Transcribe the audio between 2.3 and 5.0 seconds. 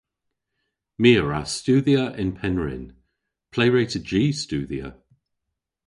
Pennrynn. Ple hwre'ta jy studhya?